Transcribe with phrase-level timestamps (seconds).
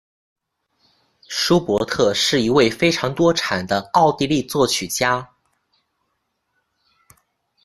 [1.27, 5.29] 舒伯特是一位非常多产的奥地利作曲家。